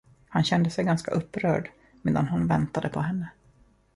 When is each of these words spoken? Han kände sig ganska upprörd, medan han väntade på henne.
Han 0.29 0.43
kände 0.43 0.69
sig 0.69 0.85
ganska 0.85 1.11
upprörd, 1.11 1.69
medan 2.01 2.27
han 2.27 2.47
väntade 2.47 2.89
på 2.89 2.99
henne. 2.99 3.29